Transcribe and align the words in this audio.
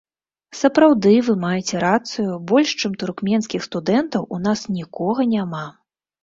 Сапраўды, 0.59 1.11
вы 1.27 1.33
маеце 1.43 1.81
рацыю, 1.83 2.31
больш, 2.53 2.73
чым 2.81 2.95
туркменскіх 3.03 3.61
студэнтаў, 3.69 4.25
у 4.39 4.41
нас 4.49 4.65
нікога 4.81 5.29
няма. 5.37 5.63